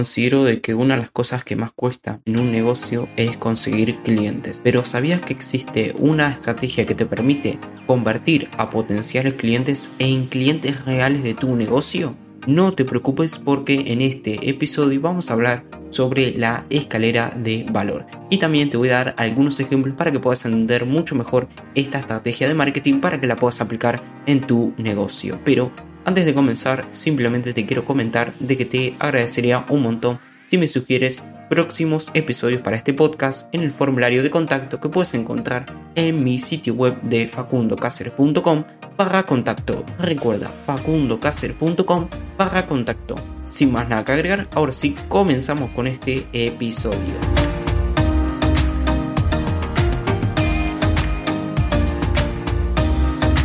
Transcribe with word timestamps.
considero 0.00 0.44
de 0.44 0.62
que 0.62 0.74
una 0.74 0.94
de 0.94 1.02
las 1.02 1.10
cosas 1.10 1.44
que 1.44 1.56
más 1.56 1.72
cuesta 1.72 2.20
en 2.24 2.38
un 2.38 2.50
negocio 2.50 3.06
es 3.16 3.36
conseguir 3.36 3.98
clientes. 3.98 4.62
Pero 4.64 4.86
¿sabías 4.86 5.20
que 5.20 5.34
existe 5.34 5.94
una 5.98 6.32
estrategia 6.32 6.86
que 6.86 6.94
te 6.94 7.04
permite 7.04 7.58
convertir 7.84 8.48
a 8.56 8.70
potenciales 8.70 9.34
clientes 9.34 9.92
en 9.98 10.24
clientes 10.24 10.86
reales 10.86 11.22
de 11.22 11.34
tu 11.34 11.54
negocio? 11.54 12.16
No 12.46 12.72
te 12.72 12.86
preocupes 12.86 13.36
porque 13.36 13.92
en 13.92 14.00
este 14.00 14.48
episodio 14.48 15.02
vamos 15.02 15.28
a 15.28 15.34
hablar 15.34 15.64
sobre 15.90 16.34
la 16.34 16.64
escalera 16.70 17.30
de 17.36 17.66
valor 17.70 18.06
y 18.30 18.38
también 18.38 18.70
te 18.70 18.78
voy 18.78 18.88
a 18.88 19.04
dar 19.04 19.14
algunos 19.18 19.60
ejemplos 19.60 19.96
para 19.96 20.12
que 20.12 20.20
puedas 20.20 20.46
entender 20.46 20.86
mucho 20.86 21.14
mejor 21.14 21.46
esta 21.74 21.98
estrategia 21.98 22.48
de 22.48 22.54
marketing 22.54 23.00
para 23.00 23.20
que 23.20 23.26
la 23.26 23.36
puedas 23.36 23.60
aplicar 23.60 24.00
en 24.24 24.40
tu 24.40 24.72
negocio. 24.78 25.38
Pero 25.44 25.70
antes 26.04 26.24
de 26.24 26.34
comenzar, 26.34 26.86
simplemente 26.90 27.52
te 27.52 27.66
quiero 27.66 27.84
comentar 27.84 28.34
de 28.38 28.56
que 28.56 28.64
te 28.64 28.94
agradecería 28.98 29.64
un 29.68 29.82
montón 29.82 30.18
si 30.48 30.58
me 30.58 30.66
sugieres 30.66 31.22
próximos 31.48 32.10
episodios 32.14 32.62
para 32.62 32.76
este 32.76 32.94
podcast 32.94 33.52
en 33.54 33.62
el 33.62 33.72
formulario 33.72 34.22
de 34.22 34.30
contacto 34.30 34.80
que 34.80 34.88
puedes 34.88 35.14
encontrar 35.14 35.66
en 35.96 36.22
mi 36.22 36.38
sitio 36.38 36.74
web 36.74 37.00
de 37.02 37.28
facundocacer.com 37.28 38.64
barra 38.96 39.24
contacto. 39.24 39.84
Recuerda, 39.98 40.52
facundocacer.com 40.64 42.08
barra 42.38 42.66
contacto. 42.66 43.16
Sin 43.48 43.72
más 43.72 43.88
nada 43.88 44.04
que 44.04 44.12
agregar, 44.12 44.46
ahora 44.54 44.72
sí 44.72 44.94
comenzamos 45.08 45.70
con 45.70 45.88
este 45.88 46.24
episodio. 46.32 47.39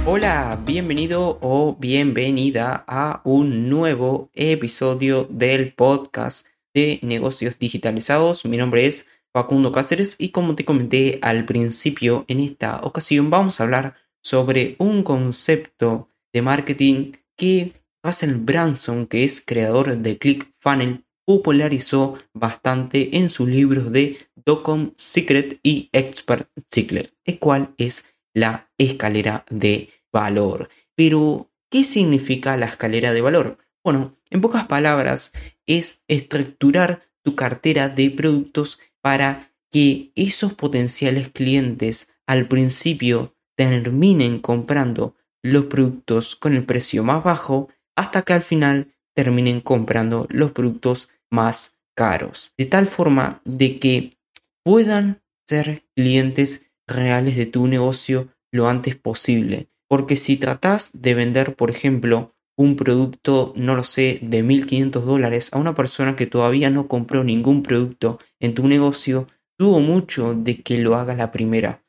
Hola, 0.07 0.61
bienvenido 0.63 1.39
o 1.41 1.77
bienvenida 1.79 2.85
a 2.87 3.21
un 3.23 3.69
nuevo 3.69 4.29
episodio 4.35 5.25
del 5.31 5.73
podcast 5.73 6.45
de 6.75 6.99
negocios 7.01 7.57
digitalizados. 7.57 8.45
Mi 8.45 8.55
nombre 8.55 8.85
es 8.85 9.07
Facundo 9.33 9.71
Cáceres 9.71 10.15
y 10.19 10.29
como 10.29 10.53
te 10.53 10.63
comenté 10.63 11.17
al 11.23 11.45
principio, 11.45 12.23
en 12.27 12.39
esta 12.39 12.81
ocasión 12.83 13.31
vamos 13.31 13.59
a 13.59 13.63
hablar 13.63 13.95
sobre 14.21 14.75
un 14.77 15.01
concepto 15.01 16.07
de 16.31 16.43
marketing 16.43 17.13
que 17.35 17.73
Russell 18.03 18.35
Branson, 18.35 19.07
que 19.07 19.23
es 19.23 19.41
creador 19.41 19.97
de 19.97 20.19
ClickFunnels, 20.19 20.99
popularizó 21.25 22.19
bastante 22.31 23.17
en 23.17 23.29
sus 23.29 23.49
libros 23.49 23.91
de 23.91 24.19
Docom 24.35 24.91
Secret 24.97 25.59
y 25.63 25.89
Expert 25.91 26.47
Secret, 26.69 27.11
el 27.25 27.39
cual 27.39 27.73
es 27.79 28.05
la 28.35 28.69
escalera 28.77 29.45
de 29.49 29.89
valor. 30.15 30.69
Pero, 30.95 31.51
¿qué 31.69 31.83
significa 31.83 32.55
la 32.55 32.67
escalera 32.67 33.11
de 33.11 33.19
valor? 33.19 33.57
Bueno, 33.83 34.17
en 34.29 34.39
pocas 34.39 34.65
palabras, 34.65 35.33
es 35.67 36.03
estructurar 36.07 37.01
tu 37.21 37.35
cartera 37.35 37.89
de 37.89 38.09
productos 38.11 38.79
para 39.01 39.51
que 39.71 40.11
esos 40.15 40.53
potenciales 40.53 41.29
clientes 41.29 42.13
al 42.25 42.47
principio 42.47 43.35
terminen 43.57 44.39
comprando 44.39 45.15
los 45.43 45.65
productos 45.65 46.37
con 46.37 46.53
el 46.53 46.63
precio 46.63 47.03
más 47.03 47.23
bajo 47.23 47.67
hasta 47.95 48.21
que 48.21 48.33
al 48.33 48.41
final 48.41 48.95
terminen 49.13 49.59
comprando 49.59 50.27
los 50.29 50.51
productos 50.51 51.09
más 51.29 51.77
caros. 51.93 52.53
De 52.57 52.65
tal 52.65 52.87
forma 52.87 53.41
de 53.43 53.79
que 53.79 54.17
puedan 54.63 55.21
ser 55.47 55.83
clientes 55.93 56.71
reales 56.87 57.35
de 57.35 57.45
tu 57.45 57.67
negocio 57.67 58.29
lo 58.51 58.69
antes 58.69 58.95
posible. 58.95 59.67
Porque 59.87 60.15
si 60.15 60.37
tratas 60.37 61.01
de 61.01 61.13
vender, 61.13 61.55
por 61.55 61.69
ejemplo, 61.69 62.35
un 62.57 62.75
producto, 62.75 63.53
no 63.55 63.75
lo 63.75 63.83
sé, 63.83 64.19
de 64.21 64.43
1.500 64.43 65.01
dólares 65.01 65.49
a 65.53 65.57
una 65.57 65.73
persona 65.73 66.15
que 66.15 66.25
todavía 66.25 66.69
no 66.69 66.87
compró 66.87 67.23
ningún 67.23 67.63
producto 67.63 68.19
en 68.39 68.55
tu 68.55 68.67
negocio, 68.67 69.27
dudo 69.57 69.79
mucho 69.79 70.33
de 70.33 70.61
que 70.61 70.77
lo 70.77 70.95
haga 70.95 71.15
la 71.15 71.31
primera. 71.31 71.83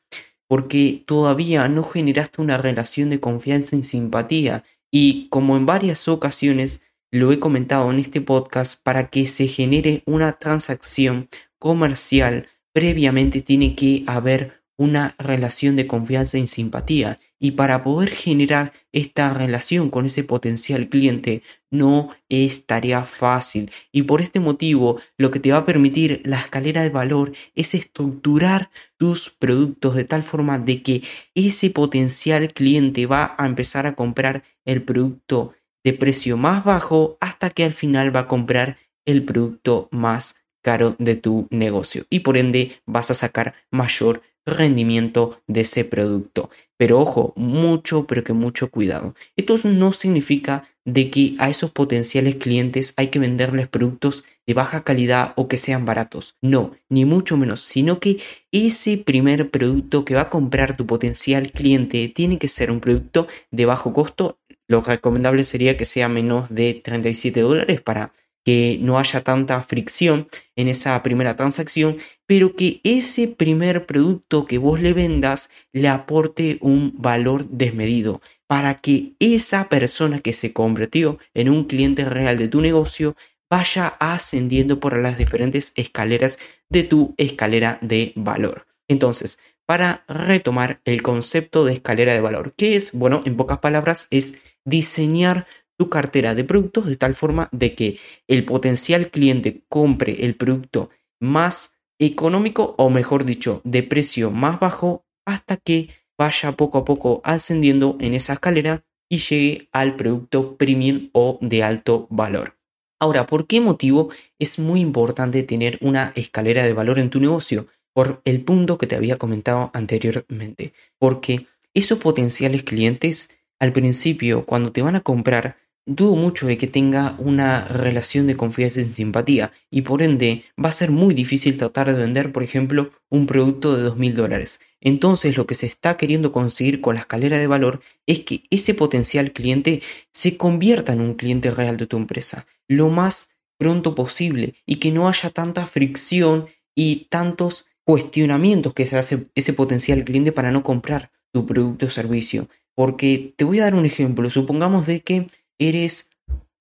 Porque 0.47 1.03
todavía 1.05 1.67
no 1.67 1.83
generaste 1.83 2.41
una 2.41 2.57
relación 2.57 3.09
de 3.09 3.19
confianza 3.19 3.75
y 3.75 3.83
simpatía. 3.83 4.63
Y 4.91 5.27
como 5.29 5.57
en 5.57 5.65
varias 5.65 6.07
ocasiones 6.07 6.83
lo 7.11 7.31
he 7.31 7.39
comentado 7.39 7.89
en 7.91 7.99
este 7.99 8.21
podcast, 8.21 8.81
para 8.81 9.09
que 9.09 9.25
se 9.25 9.47
genere 9.47 10.03
una 10.05 10.33
transacción 10.33 11.29
comercial, 11.59 12.47
previamente 12.73 13.41
tiene 13.41 13.75
que 13.75 14.03
haber 14.07 14.61
una 14.77 15.15
relación 15.17 15.75
de 15.75 15.87
confianza 15.87 16.37
y 16.37 16.47
simpatía. 16.47 17.19
Y 17.39 17.51
para 17.51 17.83
poder 17.83 18.09
generar 18.09 18.71
esta 18.91 19.33
relación 19.33 19.89
con 19.89 20.05
ese 20.05 20.23
potencial 20.23 20.87
cliente 20.89 21.41
no 21.69 22.09
es 22.29 22.65
tarea 22.65 23.05
fácil. 23.05 23.71
Y 23.91 24.03
por 24.03 24.21
este 24.21 24.39
motivo 24.39 24.99
lo 25.17 25.31
que 25.31 25.39
te 25.39 25.51
va 25.51 25.57
a 25.57 25.65
permitir 25.65 26.21
la 26.23 26.39
escalera 26.39 26.81
de 26.81 26.89
valor 26.89 27.33
es 27.55 27.73
estructurar 27.73 28.69
tus 28.97 29.29
productos 29.29 29.95
de 29.95 30.05
tal 30.05 30.23
forma 30.23 30.59
de 30.59 30.81
que 30.81 31.03
ese 31.35 31.69
potencial 31.69 32.53
cliente 32.53 33.05
va 33.05 33.35
a 33.37 33.45
empezar 33.45 33.87
a 33.87 33.95
comprar 33.95 34.43
el 34.65 34.83
producto 34.83 35.53
de 35.83 35.93
precio 35.93 36.37
más 36.37 36.63
bajo 36.63 37.17
hasta 37.19 37.49
que 37.49 37.63
al 37.63 37.73
final 37.73 38.15
va 38.15 38.21
a 38.21 38.27
comprar 38.27 38.77
el 39.05 39.23
producto 39.23 39.87
más 39.91 40.41
caro 40.61 40.95
de 40.99 41.15
tu 41.15 41.47
negocio 41.49 42.03
y 42.09 42.19
por 42.19 42.35
ende 42.35 42.81
vas 42.85 43.09
a 43.09 43.13
sacar 43.13 43.53
mayor 43.71 44.21
rendimiento 44.47 45.39
de 45.45 45.61
ese 45.61 45.85
producto. 45.85 46.49
Pero 46.77 46.99
ojo, 46.99 47.33
mucho, 47.35 48.05
pero 48.05 48.23
que 48.23 48.33
mucho 48.33 48.71
cuidado. 48.71 49.15
Esto 49.35 49.57
no 49.65 49.93
significa 49.93 50.63
de 50.85 51.09
que 51.09 51.35
a 51.37 51.49
esos 51.49 51.71
potenciales 51.71 52.35
clientes 52.35 52.93
hay 52.97 53.07
que 53.09 53.19
venderles 53.19 53.67
productos 53.67 54.23
de 54.45 54.53
baja 54.53 54.83
calidad 54.83 55.33
o 55.35 55.47
que 55.47 55.57
sean 55.57 55.85
baratos. 55.85 56.35
No, 56.41 56.71
ni 56.89 57.03
mucho 57.03 57.35
menos, 57.35 57.61
sino 57.61 57.99
que 57.99 58.17
ese 58.51 58.97
primer 58.97 59.51
producto 59.51 60.05
que 60.05 60.15
va 60.15 60.21
a 60.21 60.29
comprar 60.29 60.77
tu 60.77 60.85
potencial 60.85 61.51
cliente 61.51 62.07
tiene 62.07 62.37
que 62.37 62.47
ser 62.47 62.71
un 62.71 62.79
producto 62.79 63.27
de 63.51 63.65
bajo 63.65 63.91
costo. 63.91 64.39
Lo 64.69 64.81
recomendable 64.81 65.43
sería 65.43 65.77
que 65.77 65.85
sea 65.85 66.07
menos 66.07 66.49
de 66.49 66.73
37 66.73 67.41
dólares 67.41 67.81
para 67.81 68.13
que 68.47 68.77
no 68.79 68.97
haya 68.97 69.25
tanta 69.25 69.61
fricción 69.61 70.29
en 70.55 70.69
esa 70.69 71.03
primera 71.03 71.35
transacción, 71.35 71.97
pero 72.25 72.55
que 72.55 72.79
ese 72.85 73.27
primer 73.27 73.85
producto 73.85 74.45
que 74.45 74.57
vos 74.57 74.79
le 74.79 74.93
vendas 74.93 75.49
le 75.73 75.89
aporte 75.89 76.57
un 76.61 76.93
valor 76.97 77.49
desmedido 77.49 78.21
para 78.47 78.75
que 78.75 79.15
esa 79.19 79.67
persona 79.67 80.21
que 80.21 80.31
se 80.31 80.53
convirtió 80.53 81.19
en 81.33 81.49
un 81.49 81.65
cliente 81.65 82.05
real 82.05 82.37
de 82.37 82.47
tu 82.47 82.61
negocio 82.61 83.17
vaya 83.49 83.97
ascendiendo 83.99 84.79
por 84.79 84.97
las 84.97 85.17
diferentes 85.17 85.73
escaleras 85.75 86.39
de 86.69 86.83
tu 86.83 87.15
escalera 87.17 87.79
de 87.81 88.13
valor. 88.15 88.65
Entonces, 88.87 89.39
para 89.65 90.05
retomar 90.07 90.79
el 90.85 91.01
concepto 91.01 91.65
de 91.65 91.73
escalera 91.73 92.13
de 92.13 92.21
valor, 92.21 92.53
que 92.55 92.77
es, 92.77 92.93
bueno, 92.93 93.23
en 93.25 93.35
pocas 93.35 93.57
palabras, 93.57 94.07
es 94.09 94.37
diseñar 94.63 95.47
tu 95.77 95.89
cartera 95.89 96.35
de 96.35 96.43
productos 96.43 96.85
de 96.85 96.95
tal 96.95 97.13
forma 97.13 97.49
de 97.51 97.75
que 97.75 97.99
el 98.27 98.45
potencial 98.45 99.09
cliente 99.09 99.63
compre 99.69 100.25
el 100.25 100.35
producto 100.35 100.89
más 101.19 101.75
económico 101.99 102.75
o 102.77 102.89
mejor 102.89 103.25
dicho 103.25 103.61
de 103.63 103.83
precio 103.83 104.31
más 104.31 104.59
bajo 104.59 105.05
hasta 105.25 105.57
que 105.57 105.89
vaya 106.17 106.51
poco 106.53 106.79
a 106.79 106.85
poco 106.85 107.21
ascendiendo 107.23 107.97
en 107.99 108.13
esa 108.13 108.33
escalera 108.33 108.83
y 109.09 109.17
llegue 109.17 109.69
al 109.71 109.95
producto 109.95 110.57
premium 110.57 111.09
o 111.13 111.37
de 111.41 111.63
alto 111.63 112.07
valor. 112.09 112.57
Ahora, 112.99 113.27
¿por 113.27 113.45
qué 113.45 113.61
motivo 113.61 114.09
es 114.39 114.57
muy 114.57 114.81
importante 114.81 115.43
tener 115.43 115.77
una 115.81 116.11
escalera 116.15 116.63
de 116.63 116.73
valor 116.73 116.97
en 116.97 117.09
tu 117.09 117.19
negocio? 117.19 117.67
Por 117.93 118.21
el 118.25 118.43
punto 118.43 118.77
que 118.77 118.87
te 118.87 118.95
había 118.95 119.17
comentado 119.17 119.69
anteriormente. 119.73 120.73
Porque 120.97 121.45
esos 121.73 121.99
potenciales 121.99 122.63
clientes 122.63 123.37
al 123.59 123.71
principio, 123.71 124.45
cuando 124.45 124.71
te 124.71 124.81
van 124.81 124.95
a 124.95 125.01
comprar, 125.01 125.57
dudo 125.87 126.15
mucho 126.15 126.45
de 126.45 126.57
que 126.57 126.67
tenga 126.67 127.15
una 127.17 127.65
relación 127.65 128.27
de 128.27 128.35
confianza 128.35 128.81
y 128.81 128.85
simpatía 128.85 129.51
y 129.71 129.81
por 129.81 130.01
ende 130.01 130.43
va 130.63 130.69
a 130.69 130.73
ser 130.73 130.91
muy 130.91 131.15
difícil 131.15 131.57
tratar 131.57 131.91
de 131.91 131.99
vender, 131.99 132.31
por 132.31 132.43
ejemplo, 132.43 132.91
un 133.09 133.25
producto 133.25 133.75
de 133.75 133.89
2.000 133.89 134.13
dólares. 134.13 134.59
Entonces 134.81 135.37
lo 135.37 135.47
que 135.47 135.55
se 135.55 135.65
está 135.65 135.97
queriendo 135.97 136.31
conseguir 136.31 136.81
con 136.81 136.95
la 136.95 137.01
escalera 137.01 137.37
de 137.37 137.47
valor 137.47 137.81
es 138.05 138.19
que 138.19 138.43
ese 138.51 138.73
potencial 138.73 139.31
cliente 139.31 139.81
se 140.11 140.37
convierta 140.37 140.93
en 140.93 141.01
un 141.01 141.15
cliente 141.15 141.49
real 141.49 141.77
de 141.77 141.87
tu 141.87 141.97
empresa 141.97 142.45
lo 142.67 142.89
más 142.89 143.31
pronto 143.57 143.95
posible 143.95 144.55
y 144.65 144.75
que 144.75 144.91
no 144.91 145.07
haya 145.07 145.29
tanta 145.29 145.65
fricción 145.65 146.47
y 146.75 147.07
tantos 147.09 147.65
cuestionamientos 147.85 148.73
que 148.73 148.85
se 148.85 148.97
hace 148.97 149.27
ese 149.33 149.53
potencial 149.53 150.03
cliente 150.03 150.31
para 150.31 150.51
no 150.51 150.61
comprar 150.63 151.11
tu 151.31 151.45
producto 151.45 151.85
o 151.85 151.89
servicio. 151.89 152.49
Porque 152.75 153.33
te 153.35 153.45
voy 153.45 153.59
a 153.59 153.63
dar 153.63 153.75
un 153.75 153.85
ejemplo. 153.85 154.29
Supongamos 154.29 154.85
de 154.85 155.01
que 155.01 155.27
eres 155.59 156.09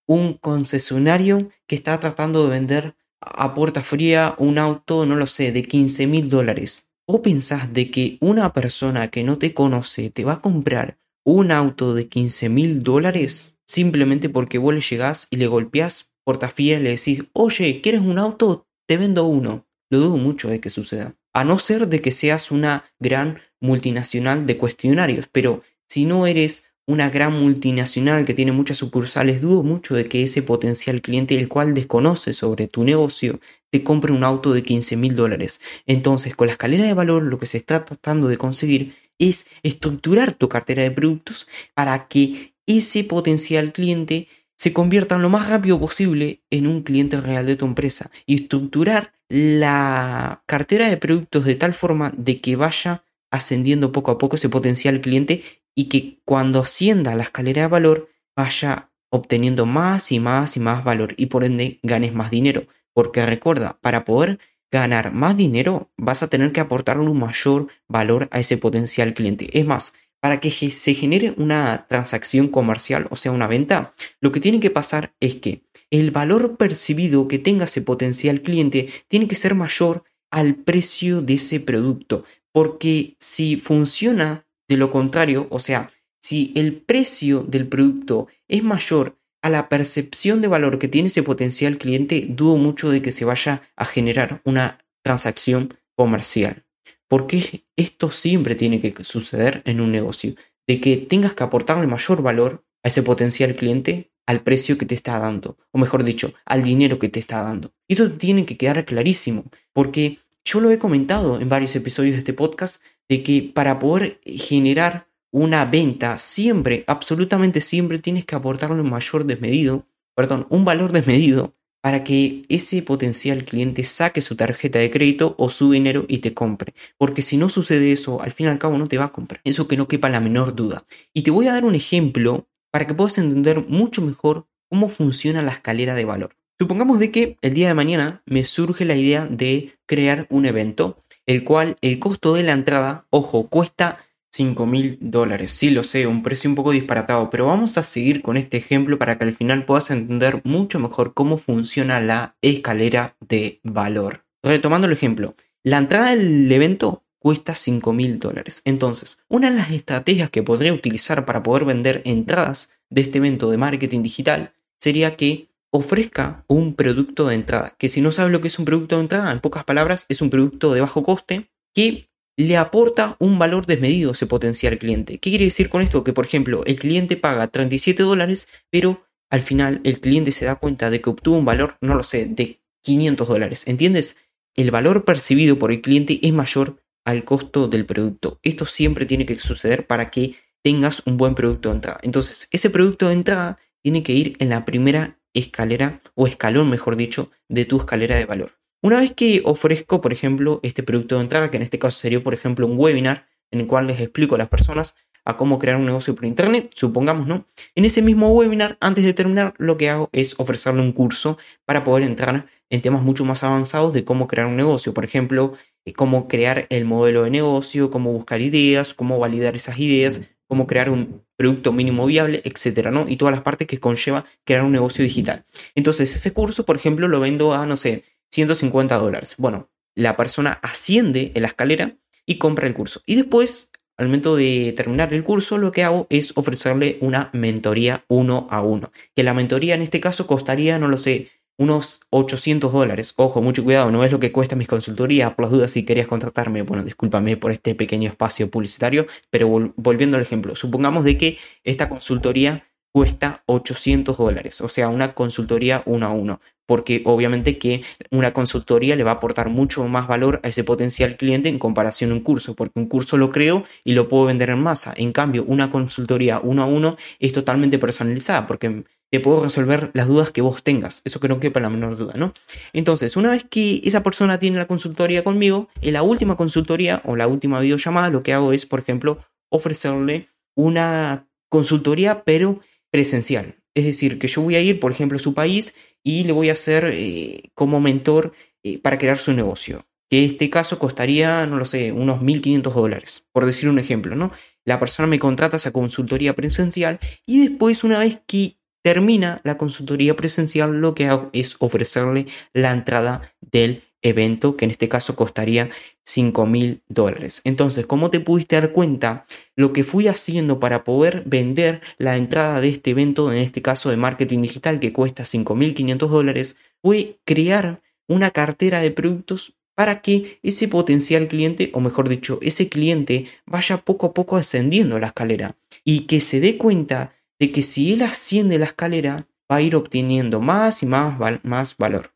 un 0.06 0.34
concesionario 0.34 1.50
que 1.66 1.76
está 1.76 1.98
tratando 1.98 2.44
de 2.44 2.50
vender 2.50 2.96
a 3.20 3.54
puerta 3.54 3.82
fría 3.82 4.34
un 4.38 4.58
auto, 4.58 5.06
no 5.06 5.16
lo 5.16 5.26
sé, 5.26 5.52
de 5.52 5.64
15 5.64 6.06
mil 6.06 6.28
dólares. 6.28 6.90
¿O 7.06 7.22
pensás 7.22 7.72
de 7.72 7.90
que 7.90 8.18
una 8.20 8.52
persona 8.52 9.08
que 9.08 9.24
no 9.24 9.38
te 9.38 9.54
conoce 9.54 10.10
te 10.10 10.24
va 10.24 10.34
a 10.34 10.40
comprar 10.40 10.98
un 11.24 11.50
auto 11.50 11.94
de 11.94 12.08
15 12.08 12.48
mil 12.48 12.82
dólares 12.82 13.58
simplemente 13.66 14.28
porque 14.28 14.58
vos 14.58 14.74
le 14.74 14.80
llegás 14.80 15.26
y 15.30 15.36
le 15.36 15.48
golpeás 15.48 16.12
portafiel 16.24 16.84
le 16.84 16.90
decís, 16.90 17.24
oye, 17.32 17.80
¿quieres 17.80 18.00
un 18.00 18.18
auto? 18.18 18.66
Te 18.86 18.96
vendo 18.96 19.26
uno. 19.26 19.66
Lo 19.90 20.00
dudo 20.00 20.16
mucho 20.16 20.48
de 20.48 20.60
que 20.60 20.70
suceda. 20.70 21.16
A 21.32 21.44
no 21.44 21.58
ser 21.58 21.88
de 21.88 22.00
que 22.00 22.10
seas 22.10 22.50
una 22.50 22.84
gran 22.98 23.38
multinacional 23.60 24.46
de 24.46 24.58
cuestionarios, 24.58 25.28
pero 25.30 25.62
si 25.88 26.04
no 26.04 26.26
eres 26.26 26.64
una 26.86 27.10
gran 27.10 27.32
multinacional 27.32 28.24
que 28.24 28.34
tiene 28.34 28.52
muchas 28.52 28.78
sucursales, 28.78 29.40
dudo 29.40 29.62
mucho 29.62 29.94
de 29.94 30.06
que 30.06 30.22
ese 30.22 30.42
potencial 30.42 31.02
cliente, 31.02 31.38
el 31.38 31.48
cual 31.48 31.74
desconoce 31.74 32.32
sobre 32.32 32.68
tu 32.68 32.84
negocio, 32.84 33.40
te 33.70 33.82
compre 33.82 34.12
un 34.12 34.22
auto 34.22 34.52
de 34.52 34.62
15 34.62 34.96
mil 34.96 35.16
dólares. 35.16 35.60
Entonces, 35.86 36.36
con 36.36 36.46
la 36.46 36.52
escalera 36.52 36.84
de 36.84 36.94
valor, 36.94 37.24
lo 37.24 37.38
que 37.38 37.46
se 37.46 37.58
está 37.58 37.84
tratando 37.84 38.28
de 38.28 38.38
conseguir 38.38 38.94
es 39.18 39.46
estructurar 39.62 40.32
tu 40.32 40.48
cartera 40.48 40.84
de 40.84 40.90
productos 40.92 41.48
para 41.74 42.06
que 42.06 42.54
ese 42.66 43.02
potencial 43.04 43.72
cliente 43.72 44.28
se 44.56 44.72
convierta 44.72 45.18
lo 45.18 45.28
más 45.28 45.48
rápido 45.48 45.78
posible 45.78 46.42
en 46.50 46.66
un 46.66 46.82
cliente 46.82 47.20
real 47.20 47.46
de 47.46 47.56
tu 47.56 47.66
empresa 47.66 48.10
y 48.26 48.42
estructurar 48.42 49.12
la 49.28 50.42
cartera 50.46 50.88
de 50.88 50.96
productos 50.96 51.44
de 51.44 51.56
tal 51.56 51.74
forma 51.74 52.12
de 52.16 52.40
que 52.40 52.56
vaya 52.56 53.04
ascendiendo 53.30 53.92
poco 53.92 54.12
a 54.12 54.18
poco 54.18 54.36
ese 54.36 54.48
potencial 54.48 55.00
cliente 55.00 55.42
y 55.76 55.88
que 55.88 56.20
cuando 56.24 56.60
ascienda 56.60 57.14
la 57.14 57.22
escalera 57.22 57.62
de 57.62 57.68
valor 57.68 58.08
vaya 58.34 58.90
obteniendo 59.10 59.66
más 59.66 60.10
y 60.10 60.18
más 60.18 60.56
y 60.56 60.60
más 60.60 60.82
valor 60.82 61.14
y 61.16 61.26
por 61.26 61.44
ende 61.44 61.78
ganes 61.82 62.12
más 62.12 62.30
dinero. 62.30 62.66
Porque 62.92 63.24
recuerda, 63.24 63.78
para 63.80 64.04
poder 64.04 64.40
ganar 64.72 65.12
más 65.12 65.36
dinero 65.36 65.92
vas 65.96 66.22
a 66.22 66.28
tener 66.28 66.52
que 66.52 66.60
aportarle 66.60 67.08
un 67.08 67.18
mayor 67.18 67.68
valor 67.88 68.28
a 68.32 68.40
ese 68.40 68.56
potencial 68.56 69.14
cliente. 69.14 69.48
Es 69.58 69.66
más, 69.66 69.92
para 70.20 70.40
que 70.40 70.50
se 70.50 70.94
genere 70.94 71.34
una 71.36 71.86
transacción 71.88 72.48
comercial, 72.48 73.06
o 73.10 73.16
sea, 73.16 73.32
una 73.32 73.46
venta, 73.46 73.94
lo 74.20 74.32
que 74.32 74.40
tiene 74.40 74.60
que 74.60 74.70
pasar 74.70 75.14
es 75.20 75.36
que 75.36 75.62
el 75.90 76.10
valor 76.10 76.56
percibido 76.56 77.28
que 77.28 77.38
tenga 77.38 77.66
ese 77.66 77.82
potencial 77.82 78.40
cliente 78.40 78.88
tiene 79.08 79.28
que 79.28 79.36
ser 79.36 79.54
mayor 79.54 80.04
al 80.30 80.56
precio 80.56 81.20
de 81.22 81.34
ese 81.34 81.60
producto. 81.60 82.24
Porque 82.50 83.16
si 83.20 83.56
funciona 83.56 84.45
de 84.68 84.76
lo 84.76 84.90
contrario, 84.90 85.46
o 85.50 85.60
sea, 85.60 85.90
si 86.22 86.52
el 86.56 86.74
precio 86.74 87.42
del 87.42 87.68
producto 87.68 88.26
es 88.48 88.62
mayor 88.64 89.18
a 89.42 89.50
la 89.50 89.68
percepción 89.68 90.40
de 90.40 90.48
valor 90.48 90.78
que 90.78 90.88
tiene 90.88 91.08
ese 91.08 91.22
potencial 91.22 91.78
cliente, 91.78 92.26
dudo 92.28 92.56
mucho 92.56 92.90
de 92.90 93.00
que 93.00 93.12
se 93.12 93.24
vaya 93.24 93.62
a 93.76 93.84
generar 93.84 94.40
una 94.44 94.84
transacción 95.04 95.74
comercial. 95.94 96.64
Porque 97.08 97.64
esto 97.76 98.10
siempre 98.10 98.56
tiene 98.56 98.80
que 98.80 99.04
suceder 99.04 99.62
en 99.64 99.80
un 99.80 99.92
negocio, 99.92 100.34
de 100.66 100.80
que 100.80 100.96
tengas 100.96 101.34
que 101.34 101.44
aportarle 101.44 101.86
mayor 101.86 102.22
valor 102.22 102.64
a 102.82 102.88
ese 102.88 103.04
potencial 103.04 103.54
cliente 103.54 104.10
al 104.26 104.42
precio 104.42 104.76
que 104.76 104.86
te 104.86 104.96
está 104.96 105.20
dando, 105.20 105.56
o 105.70 105.78
mejor 105.78 106.02
dicho, 106.02 106.34
al 106.44 106.64
dinero 106.64 106.98
que 106.98 107.08
te 107.08 107.20
está 107.20 107.42
dando. 107.42 107.72
Y 107.86 107.92
esto 107.92 108.10
tiene 108.10 108.44
que 108.44 108.56
quedar 108.56 108.84
clarísimo, 108.84 109.44
porque 109.72 110.18
yo 110.44 110.60
lo 110.60 110.70
he 110.70 110.78
comentado 110.78 111.40
en 111.40 111.48
varios 111.48 111.74
episodios 111.76 112.14
de 112.14 112.18
este 112.18 112.32
podcast, 112.32 112.82
de 113.08 113.22
que 113.22 113.42
para 113.54 113.78
poder 113.78 114.20
generar 114.24 115.08
una 115.32 115.64
venta, 115.64 116.18
siempre, 116.18 116.84
absolutamente 116.86 117.60
siempre, 117.60 117.98
tienes 117.98 118.24
que 118.24 118.36
aportarle 118.36 118.80
un 118.80 118.90
mayor 118.90 119.24
desmedido, 119.24 119.86
perdón, 120.14 120.46
un 120.50 120.64
valor 120.64 120.92
desmedido 120.92 121.54
para 121.82 122.02
que 122.02 122.42
ese 122.48 122.82
potencial 122.82 123.44
cliente 123.44 123.84
saque 123.84 124.20
su 124.20 124.34
tarjeta 124.34 124.78
de 124.78 124.90
crédito 124.90 125.36
o 125.38 125.50
su 125.50 125.70
dinero 125.70 126.04
y 126.08 126.18
te 126.18 126.34
compre. 126.34 126.74
Porque 126.98 127.22
si 127.22 127.36
no 127.36 127.48
sucede 127.48 127.92
eso, 127.92 128.20
al 128.22 128.32
fin 128.32 128.46
y 128.46 128.48
al 128.48 128.58
cabo 128.58 128.76
no 128.76 128.88
te 128.88 128.98
va 128.98 129.04
a 129.04 129.12
comprar. 129.12 129.40
Eso 129.44 129.68
que 129.68 129.76
no 129.76 129.86
quepa 129.86 130.08
la 130.08 130.18
menor 130.18 130.56
duda. 130.56 130.84
Y 131.14 131.22
te 131.22 131.30
voy 131.30 131.46
a 131.46 131.52
dar 131.52 131.64
un 131.64 131.76
ejemplo 131.76 132.48
para 132.72 132.86
que 132.86 132.94
puedas 132.94 133.18
entender 133.18 133.68
mucho 133.68 134.02
mejor 134.02 134.48
cómo 134.68 134.88
funciona 134.88 135.42
la 135.42 135.52
escalera 135.52 135.94
de 135.94 136.04
valor. 136.04 136.36
Supongamos 136.58 136.98
de 136.98 137.12
que 137.12 137.36
el 137.42 137.54
día 137.54 137.68
de 137.68 137.74
mañana 137.74 138.22
me 138.26 138.42
surge 138.42 138.84
la 138.84 138.96
idea 138.96 139.26
de 139.26 139.78
crear 139.86 140.26
un 140.30 140.46
evento, 140.46 141.04
el 141.26 141.44
cual 141.44 141.76
el 141.80 141.98
costo 141.98 142.34
de 142.34 142.42
la 142.42 142.52
entrada, 142.52 143.06
ojo, 143.10 143.48
cuesta 143.48 143.98
5 144.32 144.66
mil 144.66 144.98
dólares. 145.00 145.52
Sí, 145.52 145.70
lo 145.70 145.82
sé, 145.82 146.06
un 146.06 146.22
precio 146.22 146.50
un 146.50 146.56
poco 146.56 146.72
disparatado, 146.72 147.30
pero 147.30 147.46
vamos 147.46 147.78
a 147.78 147.82
seguir 147.82 148.22
con 148.22 148.36
este 148.36 148.58
ejemplo 148.58 148.98
para 148.98 149.16
que 149.16 149.24
al 149.24 149.32
final 149.32 149.64
puedas 149.64 149.90
entender 149.90 150.42
mucho 150.44 150.78
mejor 150.78 151.14
cómo 151.14 151.38
funciona 151.38 152.00
la 152.00 152.36
escalera 152.42 153.16
de 153.20 153.60
valor. 153.62 154.24
Retomando 154.42 154.86
el 154.86 154.92
ejemplo, 154.92 155.34
la 155.62 155.78
entrada 155.78 156.10
del 156.10 156.50
evento 156.52 157.04
cuesta 157.18 157.54
5 157.54 157.92
mil 157.92 158.18
dólares. 158.18 158.62
Entonces, 158.64 159.18
una 159.28 159.50
de 159.50 159.56
las 159.56 159.70
estrategias 159.70 160.30
que 160.30 160.42
podría 160.42 160.72
utilizar 160.72 161.24
para 161.24 161.42
poder 161.42 161.64
vender 161.64 162.02
entradas 162.04 162.70
de 162.90 163.00
este 163.00 163.18
evento 163.18 163.50
de 163.50 163.56
marketing 163.56 164.02
digital 164.02 164.52
sería 164.78 165.10
que 165.12 165.48
ofrezca 165.70 166.44
un 166.48 166.74
producto 166.74 167.26
de 167.26 167.34
entrada. 167.34 167.74
Que 167.78 167.88
si 167.88 168.00
no 168.00 168.12
sabes 168.12 168.32
lo 168.32 168.40
que 168.40 168.48
es 168.48 168.58
un 168.58 168.64
producto 168.64 168.96
de 168.96 169.02
entrada, 169.02 169.32
en 169.32 169.40
pocas 169.40 169.64
palabras, 169.64 170.06
es 170.08 170.22
un 170.22 170.30
producto 170.30 170.72
de 170.72 170.80
bajo 170.80 171.02
coste 171.02 171.50
que 171.74 172.08
le 172.38 172.56
aporta 172.56 173.16
un 173.18 173.38
valor 173.38 173.66
desmedido 173.66 174.10
a 174.10 174.12
ese 174.12 174.26
potencial 174.26 174.78
cliente. 174.78 175.18
¿Qué 175.18 175.30
quiere 175.30 175.46
decir 175.46 175.68
con 175.68 175.82
esto? 175.82 176.04
Que, 176.04 176.12
por 176.12 176.26
ejemplo, 176.26 176.64
el 176.66 176.76
cliente 176.76 177.16
paga 177.16 177.48
37 177.48 178.02
dólares, 178.02 178.48
pero 178.70 179.06
al 179.30 179.40
final 179.40 179.80
el 179.84 180.00
cliente 180.00 180.32
se 180.32 180.44
da 180.44 180.56
cuenta 180.56 180.90
de 180.90 181.00
que 181.00 181.10
obtuvo 181.10 181.38
un 181.38 181.44
valor, 181.44 181.76
no 181.80 181.94
lo 181.94 182.04
sé, 182.04 182.26
de 182.26 182.60
500 182.82 183.28
dólares. 183.28 183.66
¿Entiendes? 183.66 184.16
El 184.54 184.70
valor 184.70 185.04
percibido 185.04 185.58
por 185.58 185.72
el 185.72 185.80
cliente 185.80 186.20
es 186.22 186.32
mayor 186.32 186.82
al 187.04 187.24
costo 187.24 187.68
del 187.68 187.86
producto. 187.86 188.38
Esto 188.42 188.66
siempre 188.66 189.06
tiene 189.06 189.26
que 189.26 189.38
suceder 189.40 189.86
para 189.86 190.10
que 190.10 190.34
tengas 190.62 191.02
un 191.06 191.16
buen 191.16 191.34
producto 191.34 191.70
de 191.70 191.76
entrada. 191.76 192.00
Entonces, 192.02 192.48
ese 192.50 192.70
producto 192.70 193.06
de 193.06 193.14
entrada 193.14 193.58
tiene 193.82 194.02
que 194.02 194.12
ir 194.12 194.36
en 194.40 194.48
la 194.48 194.64
primera 194.64 195.15
escalera 195.38 196.00
o 196.14 196.26
escalón, 196.26 196.70
mejor 196.70 196.96
dicho, 196.96 197.30
de 197.48 197.64
tu 197.64 197.78
escalera 197.78 198.16
de 198.16 198.24
valor. 198.24 198.52
Una 198.82 198.98
vez 198.98 199.12
que 199.12 199.42
ofrezco, 199.44 200.00
por 200.00 200.12
ejemplo, 200.12 200.60
este 200.62 200.82
producto 200.82 201.16
de 201.16 201.22
entrada, 201.22 201.50
que 201.50 201.56
en 201.56 201.62
este 201.62 201.78
caso 201.78 201.98
sería, 201.98 202.22
por 202.22 202.34
ejemplo, 202.34 202.66
un 202.66 202.78
webinar 202.78 203.26
en 203.50 203.60
el 203.60 203.66
cual 203.66 203.86
les 203.86 204.00
explico 204.00 204.34
a 204.34 204.38
las 204.38 204.48
personas 204.48 204.96
a 205.24 205.36
cómo 205.36 205.58
crear 205.58 205.76
un 205.76 205.86
negocio 205.86 206.14
por 206.14 206.24
internet, 206.24 206.70
supongamos, 206.74 207.26
¿no? 207.26 207.46
En 207.74 207.84
ese 207.84 208.00
mismo 208.00 208.30
webinar, 208.30 208.78
antes 208.80 209.04
de 209.04 209.12
terminar, 209.12 209.54
lo 209.58 209.76
que 209.76 209.90
hago 209.90 210.08
es 210.12 210.36
ofrecerle 210.38 210.82
un 210.82 210.92
curso 210.92 211.36
para 211.64 211.82
poder 211.82 212.04
entrar 212.04 212.46
en 212.70 212.80
temas 212.80 213.02
mucho 213.02 213.24
más 213.24 213.42
avanzados 213.42 213.92
de 213.92 214.04
cómo 214.04 214.28
crear 214.28 214.46
un 214.46 214.56
negocio. 214.56 214.94
Por 214.94 215.04
ejemplo, 215.04 215.54
eh, 215.84 215.92
cómo 215.92 216.28
crear 216.28 216.66
el 216.70 216.84
modelo 216.84 217.24
de 217.24 217.30
negocio, 217.30 217.90
cómo 217.90 218.12
buscar 218.12 218.40
ideas, 218.40 218.94
cómo 218.94 219.18
validar 219.18 219.56
esas 219.56 219.78
ideas, 219.80 220.20
cómo 220.46 220.68
crear 220.68 220.90
un 220.90 221.25
producto 221.36 221.72
mínimo 221.72 222.06
viable, 222.06 222.42
etcétera, 222.44 222.90
¿no? 222.90 223.06
Y 223.08 223.16
todas 223.16 223.34
las 223.34 223.42
partes 223.42 223.66
que 223.66 223.78
conlleva 223.78 224.24
crear 224.44 224.64
un 224.64 224.72
negocio 224.72 225.04
digital. 225.04 225.44
Entonces, 225.74 226.14
ese 226.14 226.32
curso, 226.32 226.64
por 226.64 226.76
ejemplo, 226.76 227.08
lo 227.08 227.20
vendo 227.20 227.52
a, 227.54 227.66
no 227.66 227.76
sé, 227.76 228.04
150 228.30 228.96
dólares. 228.96 229.34
Bueno, 229.38 229.68
la 229.94 230.16
persona 230.16 230.58
asciende 230.62 231.32
en 231.34 231.42
la 231.42 231.48
escalera 231.48 231.96
y 232.26 232.38
compra 232.38 232.66
el 232.66 232.74
curso. 232.74 233.00
Y 233.06 233.16
después, 233.16 233.70
al 233.96 234.06
momento 234.06 234.36
de 234.36 234.72
terminar 234.76 235.12
el 235.14 235.24
curso, 235.24 235.58
lo 235.58 235.72
que 235.72 235.84
hago 235.84 236.06
es 236.10 236.32
ofrecerle 236.36 236.98
una 237.00 237.30
mentoría 237.32 238.04
uno 238.08 238.46
a 238.50 238.62
uno. 238.62 238.90
Que 239.14 239.22
la 239.22 239.34
mentoría 239.34 239.74
en 239.74 239.82
este 239.82 240.00
caso 240.00 240.26
costaría, 240.26 240.78
no 240.78 240.88
lo 240.88 240.98
sé, 240.98 241.28
unos 241.58 242.00
800 242.10 242.72
dólares. 242.72 243.14
Ojo, 243.16 243.40
mucho 243.42 243.64
cuidado, 243.64 243.90
no 243.90 244.04
es 244.04 244.12
lo 244.12 244.20
que 244.20 244.32
cuesta 244.32 244.56
mis 244.56 244.68
consultorías. 244.68 245.34
Por 245.34 245.44
las 245.44 245.52
dudas, 245.52 245.70
si 245.70 245.84
querías 245.84 246.06
contactarme, 246.06 246.62
bueno, 246.62 246.84
discúlpame 246.84 247.36
por 247.36 247.52
este 247.52 247.74
pequeño 247.74 248.08
espacio 248.08 248.50
publicitario, 248.50 249.06
pero 249.30 249.72
volviendo 249.76 250.16
al 250.16 250.22
ejemplo, 250.22 250.54
supongamos 250.56 251.04
de 251.04 251.18
que 251.18 251.38
esta 251.64 251.88
consultoría 251.88 252.64
cuesta 252.92 253.42
800 253.44 254.16
dólares, 254.16 254.62
o 254.62 254.70
sea, 254.70 254.88
una 254.88 255.12
consultoría 255.12 255.82
uno 255.84 256.06
a 256.06 256.12
uno, 256.12 256.40
porque 256.64 257.02
obviamente 257.04 257.58
que 257.58 257.82
una 258.10 258.32
consultoría 258.32 258.96
le 258.96 259.04
va 259.04 259.10
a 259.10 259.14
aportar 259.14 259.50
mucho 259.50 259.86
más 259.86 260.08
valor 260.08 260.40
a 260.42 260.48
ese 260.48 260.64
potencial 260.64 261.18
cliente 261.18 261.50
en 261.50 261.58
comparación 261.58 262.10
a 262.10 262.14
un 262.14 262.20
curso, 262.20 262.54
porque 262.54 262.80
un 262.80 262.88
curso 262.88 263.18
lo 263.18 263.30
creo 263.30 263.64
y 263.84 263.92
lo 263.92 264.08
puedo 264.08 264.24
vender 264.24 264.48
en 264.48 264.62
masa. 264.62 264.94
En 264.96 265.12
cambio, 265.12 265.44
una 265.46 265.70
consultoría 265.70 266.40
uno 266.42 266.62
a 266.62 266.66
uno 266.66 266.96
es 267.18 267.32
totalmente 267.32 267.78
personalizada, 267.78 268.46
porque 268.46 268.84
te 269.10 269.20
puedo 269.20 269.42
resolver 269.42 269.90
las 269.94 270.08
dudas 270.08 270.30
que 270.30 270.40
vos 270.40 270.62
tengas. 270.62 271.02
Eso 271.04 271.20
que 271.20 271.28
no 271.28 271.40
quepa 271.40 271.60
la 271.60 271.70
menor 271.70 271.96
duda, 271.96 272.14
¿no? 272.16 272.32
Entonces, 272.72 273.16
una 273.16 273.30
vez 273.30 273.44
que 273.48 273.80
esa 273.84 274.02
persona 274.02 274.38
tiene 274.38 274.58
la 274.58 274.66
consultoría 274.66 275.24
conmigo, 275.24 275.68
en 275.80 275.92
la 275.92 276.02
última 276.02 276.36
consultoría 276.36 277.02
o 277.04 277.16
la 277.16 277.26
última 277.26 277.60
videollamada, 277.60 278.10
lo 278.10 278.22
que 278.22 278.32
hago 278.32 278.52
es, 278.52 278.66
por 278.66 278.80
ejemplo, 278.80 279.18
ofrecerle 279.50 280.28
una 280.56 281.28
consultoría, 281.48 282.24
pero 282.24 282.60
presencial. 282.90 283.56
Es 283.74 283.84
decir, 283.84 284.18
que 284.18 284.28
yo 284.28 284.42
voy 284.42 284.56
a 284.56 284.60
ir, 284.60 284.80
por 284.80 284.90
ejemplo, 284.90 285.16
a 285.16 285.20
su 285.20 285.34
país 285.34 285.74
y 286.02 286.24
le 286.24 286.32
voy 286.32 286.48
a 286.48 286.54
hacer 286.54 286.90
eh, 286.92 287.50
como 287.54 287.80
mentor 287.80 288.32
eh, 288.62 288.78
para 288.78 288.98
crear 288.98 289.18
su 289.18 289.32
negocio. 289.32 289.86
Que 290.08 290.24
este 290.24 290.48
caso 290.50 290.78
costaría, 290.78 291.46
no 291.46 291.58
lo 291.58 291.64
sé, 291.64 291.92
unos 291.92 292.20
1.500 292.20 292.72
dólares, 292.72 293.26
por 293.32 293.44
decir 293.44 293.68
un 293.68 293.78
ejemplo, 293.78 294.16
¿no? 294.16 294.32
La 294.64 294.78
persona 294.78 295.06
me 295.06 295.18
contrata 295.18 295.56
esa 295.56 295.72
consultoría 295.72 296.34
presencial 296.34 296.98
y 297.26 297.46
después, 297.46 297.84
una 297.84 297.98
vez 297.98 298.20
que 298.26 298.56
termina 298.86 299.40
la 299.42 299.58
consultoría 299.58 300.14
presencial, 300.14 300.80
lo 300.80 300.94
que 300.94 301.06
hago 301.06 301.28
es 301.32 301.56
ofrecerle 301.58 302.26
la 302.52 302.70
entrada 302.70 303.20
del 303.40 303.82
evento 304.00 304.56
que 304.56 304.64
en 304.64 304.70
este 304.70 304.88
caso 304.88 305.16
costaría 305.16 305.70
5 306.04 306.46
mil 306.46 306.82
dólares. 306.88 307.40
Entonces, 307.42 307.84
como 307.84 308.12
te 308.12 308.20
pudiste 308.20 308.54
dar 308.54 308.70
cuenta, 308.70 309.26
lo 309.56 309.72
que 309.72 309.82
fui 309.82 310.06
haciendo 310.06 310.60
para 310.60 310.84
poder 310.84 311.24
vender 311.26 311.80
la 311.98 312.16
entrada 312.16 312.60
de 312.60 312.68
este 312.68 312.92
evento, 312.92 313.32
en 313.32 313.38
este 313.38 313.60
caso 313.60 313.90
de 313.90 313.96
marketing 313.96 314.42
digital 314.42 314.78
que 314.78 314.92
cuesta 314.92 315.24
5.500 315.24 316.08
dólares, 316.08 316.54
fue 316.80 317.18
crear 317.24 317.82
una 318.06 318.30
cartera 318.30 318.78
de 318.78 318.92
productos 318.92 319.54
para 319.74 320.00
que 320.00 320.38
ese 320.44 320.68
potencial 320.68 321.26
cliente, 321.26 321.70
o 321.72 321.80
mejor 321.80 322.08
dicho, 322.08 322.38
ese 322.40 322.68
cliente 322.68 323.26
vaya 323.46 323.78
poco 323.78 324.06
a 324.06 324.14
poco 324.14 324.36
ascendiendo 324.36 325.00
la 325.00 325.08
escalera 325.08 325.56
y 325.82 326.02
que 326.02 326.20
se 326.20 326.38
dé 326.38 326.56
cuenta 326.56 327.15
de 327.38 327.52
que 327.52 327.62
si 327.62 327.92
él 327.92 328.02
asciende 328.02 328.58
la 328.58 328.66
escalera, 328.66 329.28
va 329.50 329.56
a 329.56 329.62
ir 329.62 329.76
obteniendo 329.76 330.40
más 330.40 330.82
y 330.82 330.86
más, 330.86 331.18
más 331.44 331.76
valor. 331.76 332.12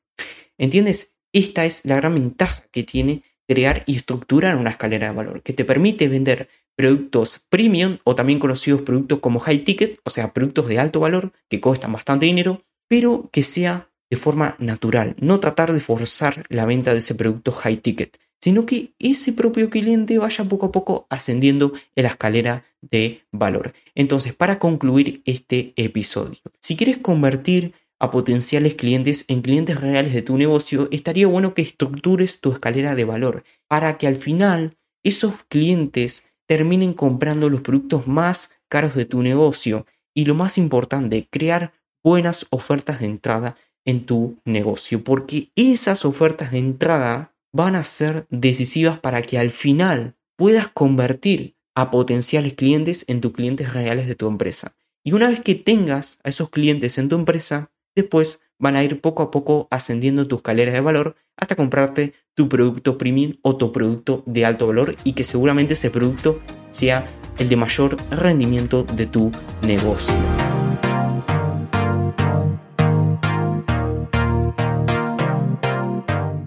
¿Entiendes? 0.58 1.16
Esta 1.32 1.64
es 1.64 1.84
la 1.84 1.96
gran 1.96 2.14
ventaja 2.14 2.64
que 2.70 2.82
tiene 2.82 3.22
crear 3.48 3.82
y 3.86 3.96
estructurar 3.96 4.56
una 4.56 4.70
escalera 4.70 5.08
de 5.08 5.14
valor, 5.14 5.42
que 5.42 5.52
te 5.52 5.64
permite 5.64 6.08
vender 6.08 6.48
productos 6.76 7.44
premium 7.48 7.98
o 8.04 8.14
también 8.14 8.38
conocidos 8.38 8.82
productos 8.82 9.18
como 9.18 9.40
high 9.40 9.64
ticket, 9.64 9.98
o 10.04 10.10
sea, 10.10 10.32
productos 10.32 10.68
de 10.68 10.78
alto 10.78 11.00
valor 11.00 11.32
que 11.48 11.60
cuestan 11.60 11.92
bastante 11.92 12.26
dinero, 12.26 12.64
pero 12.88 13.28
que 13.32 13.42
sea 13.42 13.90
de 14.08 14.16
forma 14.16 14.56
natural, 14.60 15.16
no 15.18 15.40
tratar 15.40 15.72
de 15.72 15.80
forzar 15.80 16.44
la 16.48 16.64
venta 16.64 16.92
de 16.92 17.00
ese 17.00 17.14
producto 17.14 17.52
high 17.52 17.78
ticket, 17.78 18.18
sino 18.40 18.66
que 18.66 18.94
ese 18.98 19.32
propio 19.32 19.70
cliente 19.70 20.18
vaya 20.18 20.44
poco 20.44 20.66
a 20.66 20.72
poco 20.72 21.06
ascendiendo 21.10 21.72
en 21.94 22.04
la 22.04 22.10
escalera 22.10 22.64
de 22.80 23.22
valor. 23.30 23.74
Entonces, 23.94 24.34
para 24.34 24.58
concluir 24.58 25.22
este 25.24 25.72
episodio, 25.76 26.40
si 26.60 26.76
quieres 26.76 26.98
convertir 26.98 27.74
a 27.98 28.10
potenciales 28.10 28.74
clientes 28.74 29.26
en 29.28 29.42
clientes 29.42 29.78
reales 29.78 30.14
de 30.14 30.22
tu 30.22 30.38
negocio, 30.38 30.88
estaría 30.90 31.26
bueno 31.26 31.52
que 31.52 31.62
estructures 31.62 32.40
tu 32.40 32.52
escalera 32.52 32.94
de 32.94 33.04
valor 33.04 33.44
para 33.68 33.98
que 33.98 34.06
al 34.06 34.16
final 34.16 34.78
esos 35.04 35.34
clientes 35.48 36.24
terminen 36.46 36.94
comprando 36.94 37.50
los 37.50 37.60
productos 37.60 38.06
más 38.06 38.52
caros 38.68 38.94
de 38.94 39.04
tu 39.04 39.22
negocio 39.22 39.86
y 40.14 40.24
lo 40.24 40.34
más 40.34 40.58
importante, 40.58 41.28
crear 41.30 41.72
buenas 42.02 42.46
ofertas 42.50 43.00
de 43.00 43.06
entrada 43.06 43.56
en 43.84 44.06
tu 44.06 44.36
negocio, 44.44 45.04
porque 45.04 45.50
esas 45.54 46.04
ofertas 46.04 46.52
de 46.52 46.58
entrada 46.58 47.34
van 47.52 47.74
a 47.74 47.84
ser 47.84 48.26
decisivas 48.30 48.98
para 48.98 49.22
que 49.22 49.38
al 49.38 49.50
final 49.50 50.16
puedas 50.36 50.68
convertir 50.68 51.56
a 51.74 51.90
potenciales 51.90 52.54
clientes 52.54 53.04
en 53.08 53.20
tus 53.20 53.32
clientes 53.32 53.72
reales 53.72 54.06
de 54.06 54.14
tu 54.14 54.26
empresa. 54.26 54.74
Y 55.04 55.12
una 55.12 55.28
vez 55.28 55.40
que 55.40 55.54
tengas 55.54 56.18
a 56.24 56.28
esos 56.28 56.50
clientes 56.50 56.98
en 56.98 57.08
tu 57.08 57.16
empresa, 57.16 57.70
después 57.94 58.40
van 58.58 58.76
a 58.76 58.84
ir 58.84 59.00
poco 59.00 59.22
a 59.22 59.30
poco 59.30 59.66
ascendiendo 59.70 60.26
tus 60.26 60.38
escaleras 60.38 60.74
de 60.74 60.80
valor 60.80 61.16
hasta 61.36 61.56
comprarte 61.56 62.12
tu 62.34 62.48
producto 62.48 62.98
premium 62.98 63.34
o 63.42 63.56
tu 63.56 63.72
producto 63.72 64.22
de 64.26 64.44
alto 64.44 64.66
valor 64.66 64.94
y 65.04 65.14
que 65.14 65.24
seguramente 65.24 65.72
ese 65.72 65.90
producto 65.90 66.40
sea 66.70 67.06
el 67.38 67.48
de 67.48 67.56
mayor 67.56 67.96
rendimiento 68.10 68.84
de 68.84 69.06
tu 69.06 69.32
negocio. 69.62 70.14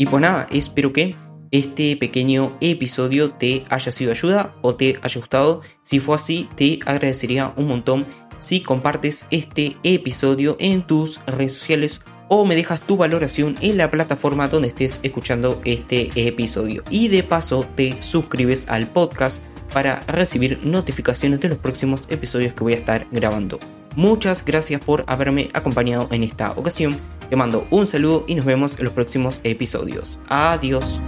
Y 0.04 0.06
pues 0.06 0.22
nada, 0.22 0.48
espero 0.52 0.92
que 0.92 1.16
este 1.50 1.96
pequeño 1.96 2.58
episodio 2.60 3.32
te 3.32 3.64
haya 3.70 3.90
sido 3.90 4.12
ayuda 4.12 4.54
o 4.62 4.76
te 4.76 5.00
haya 5.02 5.18
gustado. 5.18 5.62
Si 5.82 6.02
fue 6.02 6.16
así, 6.16 6.50
te 6.58 6.80
agradecería 6.86 7.54
un 7.56 7.70
montón 7.70 8.06
si 8.38 8.60
compartes 8.60 9.28
este 9.32 9.78
episodio 9.84 10.58
en 10.60 10.86
tus 10.86 11.22
redes 11.26 11.54
sociales 11.54 12.02
o 12.28 12.44
me 12.44 12.54
dejas 12.56 12.82
tu 12.82 12.98
valoración 12.98 13.56
en 13.62 13.78
la 13.78 13.90
plataforma 13.90 14.50
donde 14.50 14.68
estés 14.68 15.00
escuchando 15.04 15.62
este 15.64 16.10
episodio. 16.28 16.84
Y 16.90 17.08
de 17.08 17.24
paso 17.24 17.66
te 17.78 18.02
suscribes 18.02 18.68
al 18.68 18.90
podcast 18.90 19.42
para 19.72 20.02
recibir 20.02 20.60
notificaciones 20.66 21.40
de 21.40 21.48
los 21.48 21.60
próximos 21.60 22.12
episodios 22.12 22.54
que 22.54 22.64
voy 22.64 22.74
a 22.74 22.78
estar 22.78 23.08
grabando. 23.10 23.58
Muchas 23.96 24.44
gracias 24.44 24.82
por 24.82 25.06
haberme 25.08 25.48
acompañado 25.54 26.10
en 26.12 26.24
esta 26.24 26.52
ocasión. 26.52 26.98
Te 27.34 27.38
mando 27.38 27.66
un 27.72 27.88
saludo 27.88 28.26
y 28.28 28.36
nos 28.36 28.46
vemos 28.46 28.78
en 28.78 28.86
los 28.86 28.94
próximos 28.94 29.42
episodios. 29.44 30.20
Adiós. 30.28 31.02